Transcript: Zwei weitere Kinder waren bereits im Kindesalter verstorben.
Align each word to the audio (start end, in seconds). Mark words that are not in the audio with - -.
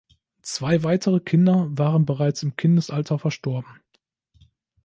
Zwei 0.41 0.81
weitere 0.81 1.19
Kinder 1.19 1.67
waren 1.77 2.07
bereits 2.07 2.41
im 2.41 2.55
Kindesalter 2.55 3.19
verstorben. 3.19 3.79